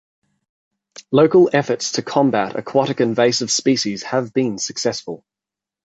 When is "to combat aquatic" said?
1.91-2.99